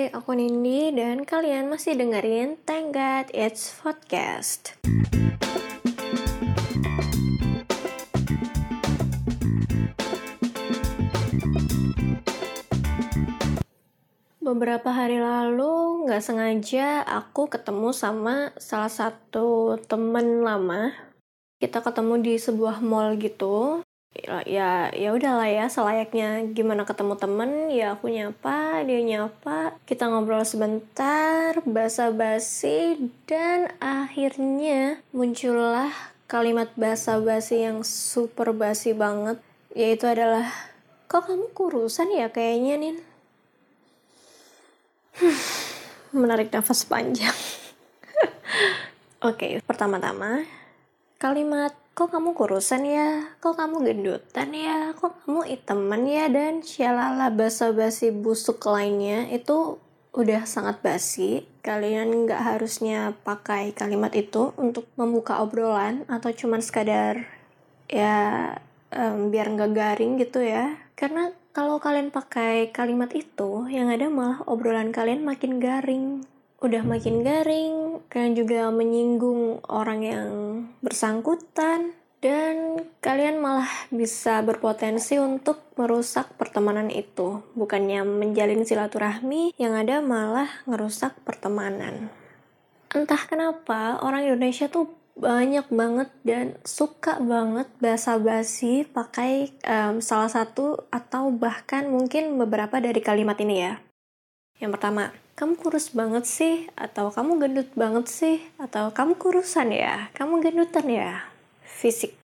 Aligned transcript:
Hai, 0.00 0.08
aku 0.16 0.32
Nindi 0.32 0.96
dan 0.96 1.28
kalian 1.28 1.68
masih 1.68 1.92
dengerin 1.92 2.56
Thank 2.64 2.96
God 2.96 3.28
It's 3.36 3.68
Podcast. 3.68 4.80
Beberapa 14.40 14.88
hari 14.88 15.20
lalu 15.20 16.08
nggak 16.08 16.24
sengaja 16.24 17.04
aku 17.04 17.52
ketemu 17.52 17.92
sama 17.92 18.56
salah 18.56 18.88
satu 18.88 19.76
temen 19.84 20.40
lama. 20.40 20.96
Kita 21.60 21.84
ketemu 21.84 22.24
di 22.24 22.34
sebuah 22.40 22.80
mall 22.80 23.20
gitu 23.20 23.84
ya 24.10 24.42
ya, 24.42 24.70
ya 24.90 25.08
udahlah 25.14 25.46
ya 25.46 25.70
selayaknya 25.70 26.50
gimana 26.50 26.82
ketemu 26.82 27.14
temen 27.14 27.70
ya 27.70 27.94
aku 27.94 28.10
nyapa 28.10 28.82
dia 28.82 29.00
nyapa 29.06 29.78
kita 29.86 30.10
ngobrol 30.10 30.42
sebentar 30.42 31.54
basa-basi 31.62 33.10
dan 33.30 33.70
akhirnya 33.78 34.98
muncullah 35.14 35.94
kalimat 36.26 36.74
basa-basi 36.74 37.62
yang 37.62 37.86
super 37.86 38.50
basi 38.50 38.94
banget 38.98 39.38
yaitu 39.78 40.10
adalah 40.10 40.50
kok 41.06 41.30
kamu 41.30 41.46
kurusan 41.54 42.10
ya 42.10 42.30
kayaknya 42.34 42.74
nih 42.82 42.96
menarik 46.20 46.50
nafas 46.50 46.86
panjang. 46.86 47.34
Oke 49.20 49.36
okay, 49.36 49.52
pertama-tama 49.62 50.42
kalimat 51.20 51.76
kok 51.94 52.08
kamu 52.14 52.32
kurusan 52.32 52.86
ya, 52.86 53.08
kok 53.42 53.58
kamu 53.60 53.84
gendutan 53.84 54.50
ya, 54.54 54.96
kok 54.96 55.20
kamu 55.24 55.44
iteman 55.46 56.02
ya, 56.08 56.26
dan 56.32 56.64
syalala 56.64 57.28
basa-basi 57.28 58.14
busuk 58.14 58.62
lainnya 58.64 59.28
itu 59.28 59.76
udah 60.16 60.42
sangat 60.46 60.82
basi. 60.82 61.46
Kalian 61.60 62.24
nggak 62.24 62.40
harusnya 62.40 63.12
pakai 63.20 63.76
kalimat 63.76 64.10
itu 64.16 64.56
untuk 64.56 64.88
membuka 64.96 65.44
obrolan 65.44 66.08
atau 66.08 66.32
cuman 66.32 66.64
sekadar 66.64 67.28
ya 67.84 68.56
um, 68.94 69.28
biar 69.28 69.52
nggak 69.52 69.72
garing 69.76 70.16
gitu 70.16 70.40
ya. 70.40 70.78
Karena 70.96 71.30
kalau 71.50 71.82
kalian 71.82 72.14
pakai 72.14 72.70
kalimat 72.70 73.10
itu, 73.10 73.66
yang 73.66 73.90
ada 73.90 74.06
malah 74.06 74.40
obrolan 74.46 74.94
kalian 74.94 75.26
makin 75.26 75.58
garing 75.58 76.22
udah 76.60 76.82
makin 76.84 77.24
garing, 77.24 78.04
kalian 78.12 78.34
juga 78.36 78.68
menyinggung 78.68 79.64
orang 79.68 80.00
yang 80.04 80.30
bersangkutan, 80.84 81.96
dan 82.20 82.84
kalian 83.00 83.40
malah 83.40 83.68
bisa 83.88 84.44
berpotensi 84.44 85.16
untuk 85.16 85.64
merusak 85.80 86.36
pertemanan 86.36 86.92
itu. 86.92 87.40
Bukannya 87.56 88.04
menjalin 88.04 88.68
silaturahmi, 88.68 89.56
yang 89.56 89.72
ada 89.72 90.04
malah 90.04 90.48
ngerusak 90.68 91.16
pertemanan. 91.24 92.12
Entah 92.92 93.22
kenapa 93.24 93.96
orang 94.04 94.28
Indonesia 94.28 94.68
tuh 94.68 94.92
banyak 95.16 95.68
banget 95.72 96.08
dan 96.24 96.60
suka 96.64 97.20
banget 97.20 97.68
basa-basi 97.80 98.88
pakai 98.88 99.52
um, 99.64 100.00
salah 100.00 100.28
satu 100.28 100.88
atau 100.88 101.28
bahkan 101.32 101.88
mungkin 101.88 102.36
beberapa 102.40 102.80
dari 102.80 103.00
kalimat 103.00 103.36
ini 103.40 103.56
ya. 103.64 103.80
Yang 104.60 104.70
pertama, 104.76 105.12
kamu 105.36 105.58
kurus 105.58 105.92
banget 105.92 106.24
sih, 106.26 106.70
atau 106.74 107.10
kamu 107.12 107.42
gendut 107.42 107.70
banget 107.76 108.06
sih, 108.10 108.38
atau 108.56 108.90
kamu 108.94 109.18
kurusan 109.18 109.74
ya, 109.74 110.08
kamu 110.14 110.42
gendutan 110.42 110.86
ya. 110.86 111.26
Fisik. 111.64 112.16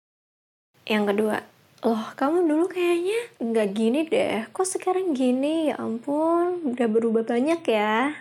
Yang 0.87 1.15
kedua, 1.15 1.37
loh 1.83 2.05
kamu 2.15 2.47
dulu 2.47 2.67
kayaknya 2.71 3.21
nggak 3.43 3.69
gini 3.75 4.01
deh, 4.07 4.47
kok 4.51 4.67
sekarang 4.67 5.15
gini, 5.15 5.71
ya 5.71 5.81
ampun, 5.83 6.63
udah 6.63 6.89
berubah 6.91 7.27
banyak 7.27 7.63
ya. 7.67 8.15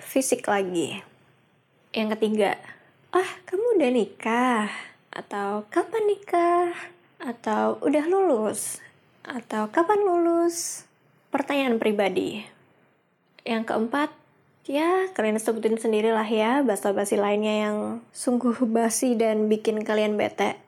Fisik 0.00 0.48
lagi. 0.48 1.00
Yang 1.96 2.16
ketiga, 2.16 2.60
ah 3.12 3.30
kamu 3.48 3.80
udah 3.80 3.90
nikah, 3.92 4.68
atau 5.12 5.64
kapan 5.72 6.04
nikah, 6.08 6.72
atau 7.20 7.80
udah 7.80 8.04
lulus, 8.04 8.84
atau 9.24 9.72
kapan 9.72 10.04
lulus. 10.04 10.84
Pertanyaan 11.32 11.76
pribadi. 11.76 12.46
Yang 13.44 13.68
keempat, 13.68 14.10
ya 14.66 15.10
kalian 15.14 15.38
sebutin 15.38 15.78
sendiri 15.78 16.10
lah 16.10 16.26
ya 16.26 16.60
basa-basi 16.66 17.14
lainnya 17.14 17.70
yang 17.70 17.76
sungguh 18.10 18.54
basi 18.66 19.14
dan 19.14 19.46
bikin 19.46 19.86
kalian 19.86 20.18
bete. 20.18 20.58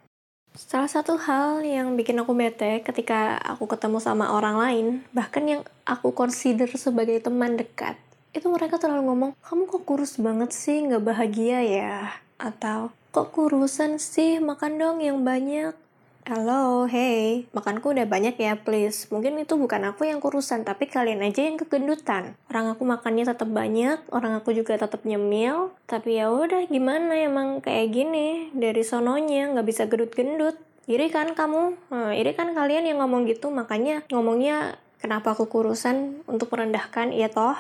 Salah 0.59 0.91
satu 0.91 1.15
hal 1.23 1.63
yang 1.63 1.95
bikin 1.95 2.19
aku 2.19 2.35
bete 2.35 2.83
ketika 2.83 3.39
aku 3.39 3.71
ketemu 3.71 4.03
sama 4.03 4.35
orang 4.35 4.57
lain, 4.59 4.87
bahkan 5.15 5.47
yang 5.47 5.63
aku 5.87 6.11
consider 6.11 6.67
sebagai 6.75 7.23
teman 7.23 7.55
dekat, 7.55 7.95
itu 8.35 8.51
mereka 8.51 8.75
terlalu 8.75 9.07
ngomong, 9.07 9.31
kamu 9.39 9.71
kok 9.71 9.83
kurus 9.87 10.19
banget 10.19 10.51
sih, 10.51 10.83
nggak 10.83 11.05
bahagia 11.07 11.63
ya? 11.63 11.95
Atau, 12.43 12.91
kok 13.15 13.31
kurusan 13.31 14.03
sih, 14.03 14.43
makan 14.43 14.83
dong 14.83 14.99
yang 14.99 15.23
banyak. 15.23 15.79
Halo, 16.29 16.85
hey, 16.85 17.49
makanku 17.57 17.97
udah 17.97 18.05
banyak 18.05 18.37
ya, 18.37 18.61
please. 18.61 19.09
Mungkin 19.09 19.41
itu 19.41 19.57
bukan 19.57 19.81
aku 19.89 20.05
yang 20.05 20.21
kurusan, 20.21 20.61
tapi 20.61 20.85
kalian 20.85 21.25
aja 21.25 21.41
yang 21.41 21.57
kegendutan. 21.57 22.37
Orang 22.53 22.69
aku 22.69 22.85
makannya 22.85 23.25
tetap 23.25 23.49
banyak, 23.49 23.97
orang 24.13 24.37
aku 24.37 24.53
juga 24.53 24.77
tetap 24.77 25.09
nyemil, 25.09 25.73
tapi 25.89 26.21
ya 26.21 26.29
udah 26.29 26.69
gimana 26.69 27.17
emang 27.17 27.65
kayak 27.65 27.97
gini 27.97 28.53
dari 28.53 28.85
sononya 28.85 29.57
nggak 29.57 29.65
bisa 29.73 29.89
gendut-gendut. 29.89 30.61
Iri 30.85 31.09
kan 31.09 31.33
kamu? 31.33 31.81
Nah, 31.97 32.13
iri 32.13 32.37
kan 32.37 32.53
kalian 32.53 32.85
yang 32.85 33.01
ngomong 33.01 33.25
gitu, 33.25 33.49
makanya 33.49 34.05
ngomongnya 34.13 34.77
kenapa 35.01 35.33
aku 35.33 35.49
kurusan 35.49 36.29
untuk 36.29 36.53
merendahkan, 36.53 37.09
iya 37.09 37.33
toh? 37.33 37.57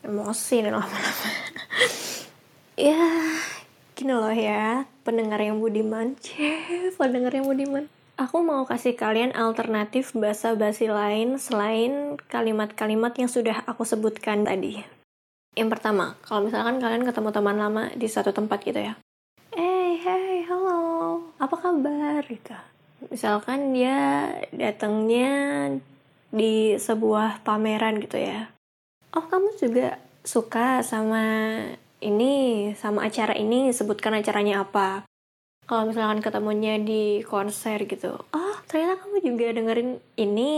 Emosi 0.00 0.64
nih 0.64 0.72
lama-lama. 0.72 1.28
ya, 2.80 3.12
gini 3.92 4.12
loh 4.16 4.32
ya, 4.32 4.88
pendengar 5.04 5.36
yang 5.44 5.60
budiman. 5.60 6.16
Cih, 6.24 6.96
pendengar 6.96 7.36
yang 7.36 7.44
budiman 7.44 7.92
Aku 8.16 8.40
mau 8.40 8.64
kasih 8.64 8.96
kalian 8.96 9.36
alternatif 9.36 10.16
bahasa 10.16 10.56
basi 10.56 10.88
lain 10.88 11.36
selain 11.36 12.16
kalimat-kalimat 12.32 13.12
yang 13.12 13.28
sudah 13.28 13.60
aku 13.68 13.84
sebutkan 13.84 14.48
tadi. 14.48 14.80
Yang 15.52 15.76
pertama, 15.76 16.16
kalau 16.24 16.48
misalkan 16.48 16.80
kalian 16.80 17.04
ketemu 17.04 17.28
teman 17.28 17.60
lama 17.60 17.92
di 17.92 18.08
satu 18.08 18.32
tempat 18.32 18.64
gitu 18.64 18.80
ya. 18.80 18.96
Hey, 19.52 20.00
hey, 20.00 20.48
halo, 20.48 21.28
apa 21.36 21.60
kabar? 21.60 22.24
Gitu. 22.24 22.56
Misalkan 23.12 23.76
dia 23.76 24.32
datangnya 24.48 25.32
di 26.32 26.72
sebuah 26.80 27.44
pameran 27.44 28.00
gitu 28.00 28.16
ya. 28.16 28.48
Oh, 29.12 29.28
kamu 29.28 29.60
juga 29.60 30.00
suka 30.24 30.80
sama 30.80 31.20
ini, 32.00 32.72
sama 32.80 33.12
acara 33.12 33.36
ini, 33.36 33.76
sebutkan 33.76 34.16
acaranya 34.16 34.64
apa 34.64 35.04
kalau 35.66 35.90
misalkan 35.90 36.22
ketemunya 36.22 36.78
di 36.78 37.26
konser 37.26 37.82
gitu 37.90 38.14
oh 38.30 38.56
ternyata 38.70 39.02
kamu 39.02 39.18
juga 39.22 39.46
dengerin 39.50 39.90
ini 40.18 40.50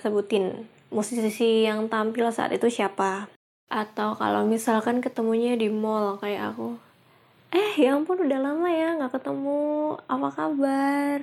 sebutin 0.00 0.68
musisi 0.94 1.66
yang 1.66 1.90
tampil 1.90 2.30
saat 2.30 2.54
itu 2.54 2.70
siapa? 2.70 3.26
Atau 3.66 4.14
kalau 4.14 4.46
misalkan 4.46 5.02
ketemunya 5.02 5.58
di 5.58 5.66
mall 5.66 6.16
kayak 6.22 6.54
aku 6.54 6.78
eh 7.54 7.74
ya 7.78 7.94
ampun 7.94 8.18
udah 8.18 8.38
lama 8.38 8.66
ya 8.70 8.94
nggak 8.98 9.18
ketemu 9.18 9.94
apa 10.06 10.28
kabar? 10.30 11.18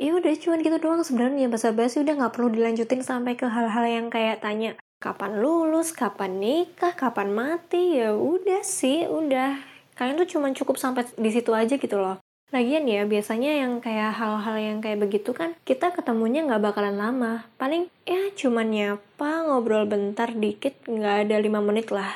Ya 0.00 0.10
udah 0.16 0.32
cuman 0.32 0.64
gitu 0.64 0.78
doang 0.80 1.02
sebenarnya 1.02 1.50
bahasa 1.50 1.74
basi 1.74 2.00
udah 2.00 2.14
nggak 2.16 2.34
perlu 2.38 2.48
dilanjutin 2.54 3.02
sampai 3.02 3.34
ke 3.34 3.46
hal-hal 3.50 3.84
yang 3.84 4.06
kayak 4.08 4.40
tanya 4.40 4.78
kapan 5.02 5.42
lulus 5.42 5.90
kapan 5.90 6.38
nikah 6.38 6.94
kapan 6.94 7.34
mati? 7.34 7.98
Ya 7.98 8.14
udah 8.14 8.62
sih 8.62 9.10
udah. 9.10 9.58
Kalian 9.98 10.16
tuh 10.22 10.28
cuman 10.38 10.56
cukup 10.56 10.80
sampai 10.80 11.04
di 11.18 11.30
situ 11.34 11.52
aja 11.52 11.76
gitu 11.76 11.98
loh 12.00 12.16
Lagian 12.50 12.90
ya, 12.90 13.06
biasanya 13.06 13.62
yang 13.62 13.78
kayak 13.78 14.18
hal-hal 14.18 14.56
yang 14.58 14.78
kayak 14.82 14.98
begitu 14.98 15.30
kan, 15.30 15.54
kita 15.62 15.94
ketemunya 15.94 16.42
nggak 16.42 16.66
bakalan 16.66 16.98
lama. 16.98 17.46
Paling 17.54 17.86
ya 18.02 18.34
cuman 18.34 18.74
nyapa, 18.74 19.46
ngobrol 19.46 19.86
bentar 19.86 20.34
dikit, 20.34 20.74
nggak 20.90 21.30
ada 21.30 21.36
lima 21.38 21.62
menit 21.62 21.94
lah. 21.94 22.10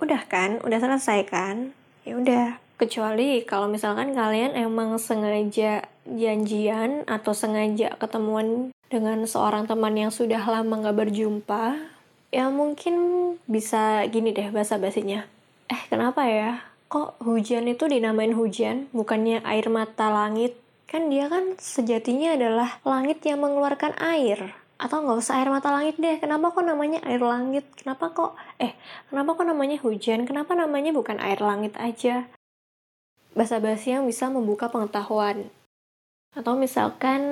Udah 0.00 0.24
kan? 0.24 0.56
Udah 0.64 0.80
selesai 0.80 1.28
kan? 1.28 1.76
Ya 2.08 2.16
udah. 2.16 2.46
Kecuali 2.80 3.44
kalau 3.44 3.68
misalkan 3.68 4.16
kalian 4.16 4.56
emang 4.56 4.96
sengaja 4.96 5.84
janjian 6.08 7.04
atau 7.04 7.36
sengaja 7.36 7.92
ketemuan 8.00 8.72
dengan 8.88 9.20
seorang 9.28 9.68
teman 9.68 9.94
yang 9.94 10.10
sudah 10.10 10.40
lama 10.42 10.80
nggak 10.80 10.96
berjumpa, 10.96 11.76
ya 12.32 12.48
mungkin 12.48 12.94
bisa 13.44 14.02
gini 14.08 14.32
deh 14.32 14.48
bahasa 14.48 14.80
basinya. 14.80 15.28
Eh, 15.68 15.82
kenapa 15.92 16.24
ya? 16.24 16.73
Kok 16.94 17.18
hujan 17.26 17.66
itu 17.66 17.90
dinamain 17.90 18.30
hujan, 18.38 18.86
bukannya 18.94 19.42
air 19.42 19.66
mata 19.66 20.14
langit? 20.14 20.54
Kan 20.86 21.10
dia 21.10 21.26
kan 21.26 21.58
sejatinya 21.58 22.38
adalah 22.38 22.78
langit 22.86 23.18
yang 23.26 23.42
mengeluarkan 23.42 23.98
air. 23.98 24.54
Atau 24.78 25.02
nggak 25.02 25.18
usah 25.18 25.42
air 25.42 25.50
mata 25.50 25.74
langit 25.74 25.98
deh, 25.98 26.22
kenapa 26.22 26.54
kok 26.54 26.62
namanya 26.62 27.02
air 27.02 27.18
langit? 27.18 27.66
Kenapa 27.74 28.14
kok, 28.14 28.38
eh, 28.62 28.78
kenapa 29.10 29.34
kok 29.34 29.42
namanya 29.42 29.82
hujan? 29.82 30.22
Kenapa 30.22 30.54
namanya 30.54 30.94
bukan 30.94 31.18
air 31.18 31.42
langit 31.42 31.74
aja? 31.82 32.30
Bahasa-bahasa 33.34 33.98
yang 33.98 34.06
bisa 34.06 34.30
membuka 34.30 34.70
pengetahuan. 34.70 35.50
Atau 36.30 36.54
misalkan 36.54 37.22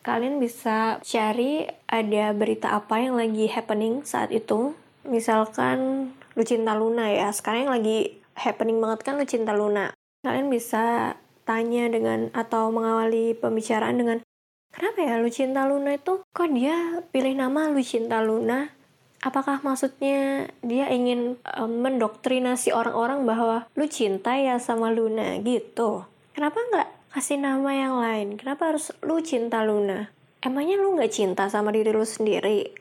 kalian 0.00 0.40
bisa 0.40 1.04
cari 1.04 1.68
ada 1.84 2.32
berita 2.32 2.72
apa 2.80 2.96
yang 2.96 3.20
lagi 3.20 3.44
happening 3.44 4.08
saat 4.08 4.32
itu. 4.32 4.72
Misalkan 5.04 6.08
Lucinta 6.32 6.72
Luna 6.72 7.12
ya. 7.12 7.28
Sekarang 7.28 7.68
yang 7.68 7.76
lagi 7.76 8.21
happening 8.36 8.78
banget 8.80 9.04
kan 9.04 9.18
Lucinta 9.18 9.52
Luna. 9.52 9.92
Kalian 10.22 10.48
bisa 10.48 11.16
tanya 11.42 11.90
dengan 11.90 12.30
atau 12.30 12.70
mengawali 12.70 13.34
pembicaraan 13.34 13.98
dengan 13.98 14.18
kenapa 14.70 14.98
ya 15.02 15.18
Lucinta 15.18 15.66
Luna 15.66 15.98
itu 15.98 16.22
kok 16.30 16.50
dia 16.54 17.02
pilih 17.10 17.34
nama 17.34 17.68
Lucinta 17.68 18.22
Luna? 18.22 18.70
Apakah 19.22 19.62
maksudnya 19.62 20.50
dia 20.66 20.90
ingin 20.90 21.38
um, 21.54 21.78
mendoktrinasi 21.78 22.74
orang-orang 22.74 23.22
bahwa 23.22 23.70
lu 23.78 23.86
cinta 23.86 24.34
ya 24.34 24.58
sama 24.58 24.90
Luna 24.90 25.38
gitu? 25.38 26.02
Kenapa 26.34 26.58
nggak 26.58 26.88
kasih 27.14 27.38
nama 27.38 27.70
yang 27.70 27.94
lain? 28.02 28.34
Kenapa 28.34 28.74
harus 28.74 28.90
lu 29.06 29.22
cinta 29.22 29.62
Luna? 29.62 30.10
Emangnya 30.42 30.74
lu 30.74 30.98
nggak 30.98 31.14
cinta 31.14 31.46
sama 31.46 31.70
diri 31.70 31.94
lu 31.94 32.02
sendiri? 32.02 32.74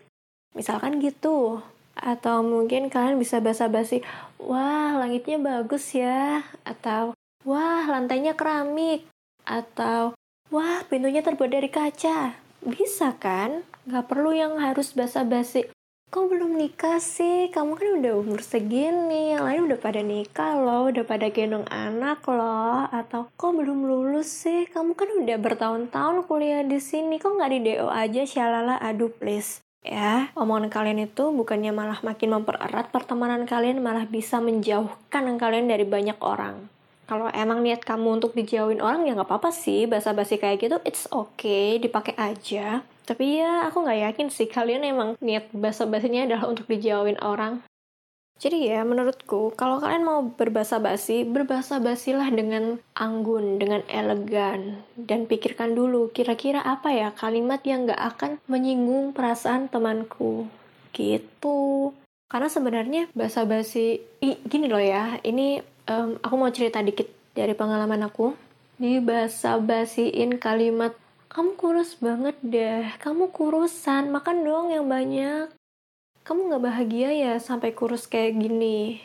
Misalkan 0.58 0.98
gitu. 0.98 1.62
Atau 2.02 2.42
mungkin 2.42 2.90
kalian 2.90 3.22
bisa 3.22 3.38
basa-basi, 3.38 4.02
wah 4.42 4.98
langitnya 4.98 5.38
bagus 5.38 5.94
ya. 5.94 6.42
Atau, 6.66 7.14
wah 7.46 7.86
lantainya 7.86 8.34
keramik. 8.34 9.06
Atau, 9.46 10.18
wah 10.50 10.82
pintunya 10.90 11.22
terbuat 11.22 11.54
dari 11.54 11.70
kaca. 11.70 12.34
Bisa 12.66 13.14
kan? 13.22 13.62
Nggak 13.86 14.10
perlu 14.10 14.34
yang 14.34 14.58
harus 14.58 14.98
basa-basi, 14.98 15.70
kok 16.12 16.28
belum 16.28 16.60
nikah 16.60 17.02
sih? 17.02 17.50
Kamu 17.50 17.74
kan 17.80 17.90
udah 18.04 18.14
umur 18.20 18.44
segini, 18.44 19.34
yang 19.34 19.48
lain 19.48 19.66
udah 19.72 19.80
pada 19.80 20.04
nikah 20.04 20.60
loh, 20.60 20.92
udah 20.92 21.08
pada 21.08 21.32
gendong 21.32 21.66
anak 21.72 22.22
loh. 22.28 22.86
Atau 22.92 23.32
kok 23.34 23.54
belum 23.56 23.88
lulus 23.88 24.28
sih? 24.28 24.68
Kamu 24.70 24.94
kan 24.94 25.10
udah 25.22 25.38
bertahun-tahun 25.40 26.28
kuliah 26.30 26.62
di 26.68 26.78
sini, 26.84 27.18
kok 27.18 27.34
nggak 27.34 27.52
di 27.56 27.60
DO 27.64 27.88
aja? 27.88 28.22
Syalala, 28.28 28.76
aduh 28.78 29.10
please. 29.10 29.64
Ya, 29.82 30.30
omongan 30.38 30.70
kalian 30.70 31.10
itu 31.10 31.34
bukannya 31.34 31.74
malah 31.74 32.00
makin 32.06 32.38
mempererat 32.38 32.94
pertemanan 32.94 33.50
kalian, 33.50 33.82
malah 33.82 34.06
bisa 34.06 34.38
menjauhkan 34.38 35.26
kalian 35.42 35.66
dari 35.66 35.90
banyak 35.90 36.22
orang. 36.22 36.70
Kalau 37.10 37.28
emang 37.34 37.66
niat 37.66 37.82
kamu 37.82 38.22
untuk 38.22 38.38
dijauhin 38.38 38.80
orang 38.80 39.04
ya 39.10 39.18
nggak 39.18 39.28
apa-apa 39.28 39.50
sih, 39.50 39.90
basa-basi 39.90 40.38
kayak 40.38 40.62
gitu, 40.62 40.78
it's 40.86 41.10
okay, 41.10 41.82
dipakai 41.82 42.14
aja 42.16 42.86
tapi 43.12 43.44
ya 43.44 43.68
aku 43.68 43.84
nggak 43.84 44.02
yakin 44.08 44.28
sih 44.32 44.48
kalian 44.48 44.88
emang 44.88 45.20
niat 45.20 45.52
basa-basinya 45.52 46.24
adalah 46.24 46.48
untuk 46.48 46.64
dijauhin 46.72 47.20
orang. 47.20 47.60
Jadi 48.42 48.74
ya 48.74 48.82
menurutku 48.82 49.54
kalau 49.54 49.78
kalian 49.78 50.02
mau 50.02 50.26
berbahasa 50.26 50.82
basi, 50.82 51.22
berbahasa 51.22 51.78
basilah 51.78 52.26
dengan 52.34 52.82
anggun, 52.98 53.62
dengan 53.62 53.86
elegan, 53.86 54.82
dan 54.98 55.30
pikirkan 55.30 55.78
dulu 55.78 56.10
kira-kira 56.10 56.58
apa 56.66 56.90
ya 56.90 57.14
kalimat 57.14 57.62
yang 57.62 57.86
nggak 57.86 58.02
akan 58.02 58.42
menyinggung 58.50 59.14
perasaan 59.14 59.70
temanku. 59.70 60.50
Gitu. 60.90 61.94
Karena 62.26 62.50
sebenarnya 62.50 63.14
bahasa 63.14 63.46
basi, 63.46 64.02
gini 64.50 64.66
loh 64.66 64.82
ya, 64.82 65.22
ini 65.22 65.62
um, 65.86 66.18
aku 66.18 66.34
mau 66.34 66.50
cerita 66.50 66.82
dikit 66.82 67.06
dari 67.38 67.54
pengalaman 67.54 68.10
aku. 68.10 68.34
Di 68.82 68.98
bahasa 68.98 69.62
basiin 69.62 70.42
kalimat 70.42 70.98
kamu 71.30 71.54
kurus 71.62 71.94
banget 72.02 72.34
deh, 72.42 72.90
kamu 72.98 73.30
kurusan, 73.30 74.10
makan 74.10 74.42
dong 74.42 74.74
yang 74.74 74.90
banyak. 74.90 75.54
Kamu 76.32 76.48
gak 76.48 76.64
bahagia 76.64 77.12
ya 77.12 77.34
sampai 77.44 77.76
kurus 77.76 78.08
kayak 78.08 78.40
gini. 78.40 79.04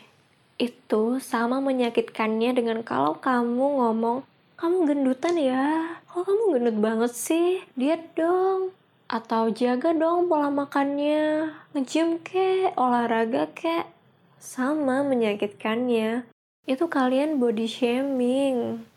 Itu 0.55 1.19
sama 1.19 1.59
menyakitkannya 1.59 2.55
dengan 2.55 2.87
kalau 2.87 3.19
kamu 3.19 3.83
ngomong, 3.83 4.23
kamu 4.55 4.87
gendutan 4.87 5.35
ya, 5.35 5.99
kok 6.07 6.23
kamu 6.23 6.55
gendut 6.55 6.77
banget 6.79 7.11
sih, 7.11 7.67
diet 7.75 8.15
dong. 8.15 8.71
Atau 9.11 9.51
jaga 9.51 9.91
dong 9.91 10.31
pola 10.31 10.47
makannya, 10.47 11.51
ngejim 11.75 12.23
kek, 12.23 12.71
olahraga 12.79 13.51
kek. 13.51 13.91
Sama 14.39 15.03
menyakitkannya. 15.03 16.23
Itu 16.63 16.87
kalian 16.87 17.43
body 17.43 17.67
shaming. 17.67 18.87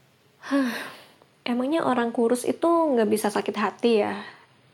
Emangnya 1.42 1.82
orang 1.82 2.14
kurus 2.14 2.46
itu 2.46 2.94
nggak 2.94 3.10
bisa 3.10 3.26
sakit 3.26 3.56
hati 3.58 4.06
ya? 4.06 4.22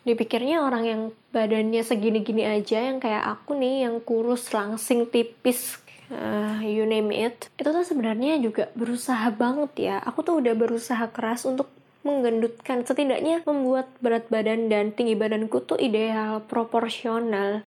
Dipikirnya 0.07 0.63
orang 0.63 0.85
yang 0.87 1.03
badannya 1.35 1.83
segini-gini 1.83 2.47
aja, 2.47 2.79
yang 2.79 3.03
kayak 3.03 3.27
aku 3.27 3.59
nih, 3.59 3.91
yang 3.91 3.99
kurus, 3.99 4.55
langsing, 4.55 5.11
tipis, 5.11 5.83
uh, 6.15 6.63
you 6.63 6.87
name 6.87 7.11
it, 7.11 7.51
itu 7.59 7.67
tuh 7.67 7.83
sebenarnya 7.83 8.39
juga 8.39 8.71
berusaha 8.79 9.27
banget 9.35 9.73
ya. 9.91 9.97
Aku 10.07 10.23
tuh 10.23 10.39
udah 10.39 10.55
berusaha 10.55 11.11
keras 11.11 11.43
untuk 11.43 11.67
menggendutkan, 12.07 12.87
setidaknya 12.87 13.43
membuat 13.43 13.91
berat 13.99 14.31
badan 14.31 14.71
dan 14.71 14.95
tinggi 14.95 15.19
badanku 15.19 15.59
tuh 15.67 15.75
ideal, 15.83 16.39
proporsional 16.47 17.67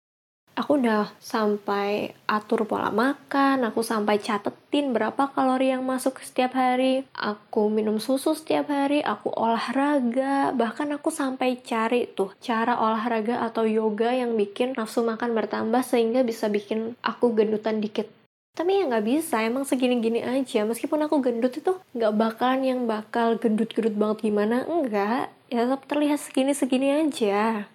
aku 0.55 0.79
udah 0.79 1.11
sampai 1.19 2.15
atur 2.31 2.65
pola 2.65 2.89
makan, 2.95 3.67
aku 3.67 3.83
sampai 3.83 4.23
catetin 4.23 4.95
berapa 4.95 5.31
kalori 5.35 5.75
yang 5.75 5.83
masuk 5.83 6.23
setiap 6.23 6.55
hari, 6.55 7.03
aku 7.15 7.67
minum 7.71 7.99
susu 7.99 8.33
setiap 8.39 8.71
hari, 8.71 9.03
aku 9.03 9.31
olahraga, 9.35 10.55
bahkan 10.55 10.91
aku 10.95 11.11
sampai 11.11 11.59
cari 11.61 12.07
tuh 12.11 12.33
cara 12.39 12.79
olahraga 12.79 13.43
atau 13.43 13.67
yoga 13.67 14.15
yang 14.15 14.39
bikin 14.39 14.79
nafsu 14.79 15.03
makan 15.03 15.35
bertambah 15.35 15.83
sehingga 15.83 16.23
bisa 16.23 16.47
bikin 16.47 16.95
aku 17.03 17.35
gendutan 17.35 17.83
dikit. 17.83 18.07
Tapi 18.55 18.71
ya 18.79 18.87
nggak 18.87 19.03
bisa, 19.03 19.43
emang 19.43 19.67
segini-gini 19.67 20.23
aja. 20.23 20.63
Meskipun 20.63 21.03
aku 21.11 21.19
gendut 21.19 21.59
itu 21.59 21.75
nggak 21.99 22.15
bakalan 22.15 22.63
yang 22.63 22.81
bakal 22.87 23.35
gendut-gendut 23.35 23.99
banget 23.99 24.31
gimana, 24.31 24.63
enggak. 24.71 25.35
Ya 25.51 25.67
tetap 25.67 25.91
terlihat 25.91 26.23
segini-segini 26.23 27.03
aja. 27.03 27.67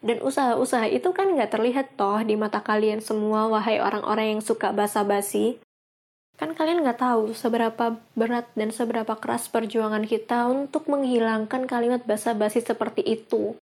Dan 0.00 0.24
usaha-usaha 0.24 0.88
itu 0.88 1.12
kan 1.12 1.28
nggak 1.36 1.52
terlihat 1.52 1.86
toh 2.00 2.20
di 2.24 2.32
mata 2.36 2.64
kalian 2.64 3.04
semua, 3.04 3.52
wahai 3.52 3.84
orang-orang 3.84 4.36
yang 4.36 4.42
suka 4.42 4.72
basa-basi. 4.72 5.60
Kan 6.40 6.56
kalian 6.56 6.80
nggak 6.80 7.04
tahu 7.04 7.36
seberapa 7.36 8.00
berat 8.16 8.48
dan 8.56 8.72
seberapa 8.72 9.12
keras 9.20 9.52
perjuangan 9.52 10.08
kita 10.08 10.48
untuk 10.48 10.88
menghilangkan 10.88 11.68
kalimat 11.68 12.00
basa-basi 12.08 12.64
seperti 12.64 13.04
itu. 13.04 13.60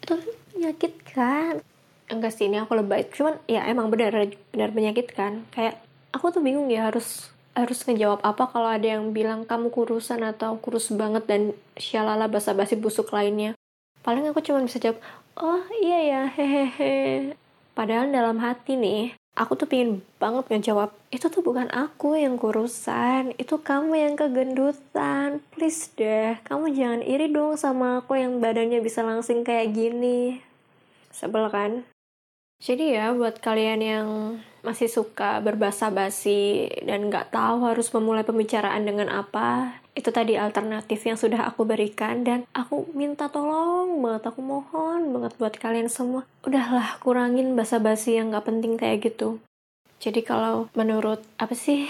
Itu 0.00 0.16
kan 0.16 0.30
menyakitkan. 0.56 1.60
Enggak 2.08 2.32
sih, 2.32 2.48
ini 2.48 2.64
aku 2.64 2.80
lebay. 2.80 3.04
Cuman 3.12 3.36
ya 3.44 3.68
emang 3.68 3.92
benar 3.92 4.16
benar 4.56 4.72
menyakitkan. 4.72 5.44
Kayak 5.52 5.84
aku 6.16 6.32
tuh 6.32 6.40
bingung 6.40 6.72
ya 6.72 6.88
harus 6.88 7.28
harus 7.54 7.86
ngejawab 7.86 8.24
apa 8.24 8.50
kalau 8.50 8.66
ada 8.66 8.98
yang 8.98 9.14
bilang 9.14 9.46
kamu 9.46 9.70
kurusan 9.70 10.26
atau 10.26 10.58
kurus 10.58 10.90
banget 10.90 11.28
dan 11.28 11.42
syalala 11.76 12.24
basa-basi 12.26 12.74
busuk 12.80 13.12
lainnya. 13.12 13.52
Paling 14.04 14.28
aku 14.28 14.44
cuma 14.44 14.60
bisa 14.60 14.76
jawab, 14.76 15.00
oh 15.40 15.64
iya 15.80 15.98
ya 16.04 16.22
hehehe. 16.28 17.32
Padahal 17.72 18.12
dalam 18.12 18.36
hati 18.38 18.76
nih 18.76 19.16
aku 19.34 19.58
tuh 19.58 19.66
pingin 19.66 20.04
banget 20.22 20.46
ngejawab 20.46 20.94
itu 21.10 21.26
tuh 21.26 21.42
bukan 21.42 21.66
aku 21.74 22.14
yang 22.14 22.38
kurusan 22.38 23.34
itu 23.34 23.58
kamu 23.64 23.96
yang 23.96 24.14
kegendutan. 24.14 25.42
Please 25.50 25.90
deh 25.98 26.38
kamu 26.46 26.76
jangan 26.76 27.02
iri 27.02 27.32
dong 27.32 27.58
sama 27.58 28.04
aku 28.04 28.14
yang 28.20 28.38
badannya 28.38 28.84
bisa 28.84 29.02
langsing 29.02 29.42
kayak 29.42 29.74
gini. 29.74 30.38
Sebel 31.10 31.48
kan? 31.50 31.88
Jadi 32.62 32.94
ya 32.94 33.10
buat 33.16 33.42
kalian 33.42 33.80
yang 33.82 34.08
masih 34.62 34.88
suka 34.88 35.42
berbahasa 35.42 35.88
basi 35.88 36.70
dan 36.84 37.08
nggak 37.08 37.34
tahu 37.34 37.68
harus 37.68 37.88
memulai 37.92 38.24
pembicaraan 38.24 38.84
dengan 38.84 39.12
apa 39.12 39.83
itu 39.94 40.10
tadi 40.10 40.34
alternatif 40.34 41.06
yang 41.06 41.14
sudah 41.14 41.46
aku 41.46 41.62
berikan 41.62 42.26
dan 42.26 42.42
aku 42.50 42.90
minta 42.98 43.30
tolong 43.30 44.02
banget 44.02 44.26
aku 44.26 44.42
mohon 44.42 45.14
banget 45.14 45.32
buat 45.38 45.54
kalian 45.54 45.86
semua 45.86 46.26
udahlah 46.42 46.98
kurangin 46.98 47.54
basa-basi 47.54 48.18
yang 48.18 48.34
gak 48.34 48.50
penting 48.50 48.74
kayak 48.74 49.06
gitu 49.06 49.38
jadi 50.02 50.20
kalau 50.26 50.66
menurut 50.74 51.22
apa 51.38 51.54
sih 51.54 51.86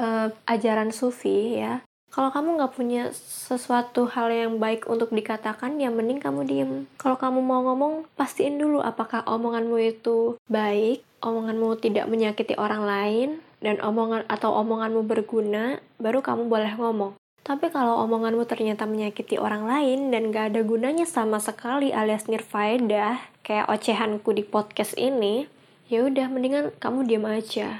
uh, 0.00 0.32
ajaran 0.48 0.96
sufi 0.96 1.60
ya 1.60 1.84
kalau 2.16 2.32
kamu 2.32 2.56
nggak 2.56 2.72
punya 2.72 3.12
sesuatu 3.12 4.08
hal 4.08 4.32
yang 4.32 4.56
baik 4.56 4.88
untuk 4.88 5.12
dikatakan, 5.12 5.76
ya 5.76 5.92
mending 5.92 6.16
kamu 6.16 6.48
diem. 6.48 6.72
Kalau 6.96 7.20
kamu 7.20 7.44
mau 7.44 7.60
ngomong, 7.60 8.08
pastiin 8.16 8.56
dulu 8.56 8.80
apakah 8.80 9.20
omonganmu 9.28 9.76
itu 9.84 10.40
baik, 10.48 11.04
omonganmu 11.20 11.76
tidak 11.76 12.08
menyakiti 12.08 12.56
orang 12.56 12.88
lain, 12.88 13.28
dan 13.60 13.84
omongan 13.84 14.24
atau 14.32 14.56
omonganmu 14.64 15.04
berguna, 15.04 15.76
baru 16.00 16.24
kamu 16.24 16.48
boleh 16.48 16.72
ngomong. 16.80 17.12
Tapi 17.46 17.70
kalau 17.70 18.02
omonganmu 18.02 18.42
ternyata 18.42 18.90
menyakiti 18.90 19.38
orang 19.38 19.70
lain 19.70 20.10
dan 20.10 20.34
gak 20.34 20.50
ada 20.50 20.66
gunanya 20.66 21.06
sama 21.06 21.38
sekali 21.38 21.94
alias 21.94 22.26
nirfaedah, 22.26 23.22
kayak 23.46 23.70
ocehanku 23.70 24.34
di 24.34 24.42
podcast 24.42 24.98
ini, 24.98 25.46
ya 25.86 26.02
udah 26.02 26.26
mendingan 26.26 26.74
kamu 26.82 27.06
diam 27.06 27.22
aja. 27.30 27.78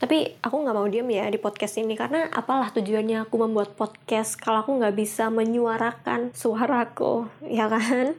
Tapi 0.00 0.36
aku 0.44 0.56
nggak 0.64 0.76
mau 0.76 0.88
diam 0.88 1.08
ya 1.12 1.28
di 1.28 1.36
podcast 1.36 1.76
ini 1.76 1.92
karena 1.92 2.28
apalah 2.32 2.72
tujuannya 2.72 3.24
aku 3.24 3.36
membuat 3.36 3.76
podcast 3.76 4.40
kalau 4.40 4.64
aku 4.64 4.80
nggak 4.80 4.96
bisa 4.96 5.32
menyuarakan 5.32 6.36
suaraku, 6.36 7.28
ya 7.48 7.72
kan? 7.72 8.16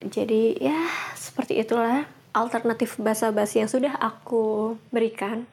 Jadi 0.00 0.60
ya 0.60 0.76
seperti 1.12 1.60
itulah 1.60 2.08
alternatif 2.36 3.00
bahasa 3.00 3.32
basi 3.32 3.64
yang 3.64 3.68
sudah 3.72 3.96
aku 3.96 4.76
berikan. 4.92 5.48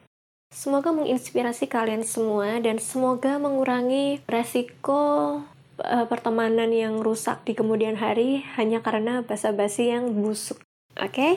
Semoga 0.52 0.92
menginspirasi 0.92 1.70
kalian 1.70 2.02
semua 2.02 2.60
dan 2.60 2.82
semoga 2.82 3.40
mengurangi 3.40 4.20
resiko 4.28 5.40
uh, 5.80 6.06
pertemanan 6.10 6.70
yang 6.70 7.00
rusak 7.00 7.42
di 7.48 7.56
kemudian 7.56 7.96
hari 7.96 8.44
hanya 8.58 8.84
karena 8.84 9.24
basa-basi 9.24 9.90
yang 9.94 10.12
busuk. 10.12 10.60
Oke? 11.00 11.10
Okay? 11.10 11.34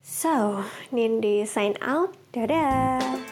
So, 0.00 0.64
Nindi 0.94 1.44
sign 1.44 1.76
out. 1.82 2.14
Dadah! 2.32 3.27